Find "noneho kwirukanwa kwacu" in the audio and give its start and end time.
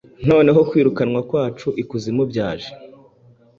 0.29-1.67